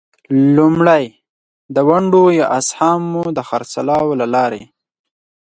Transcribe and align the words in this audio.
لومړی: 0.55 1.05
د 1.75 1.77
ونډو 1.89 2.23
یا 2.39 2.45
اسهامو 2.59 3.23
د 3.37 3.39
خرڅلاو 3.49 4.07
له 4.19 4.27
لارې. 4.35 4.63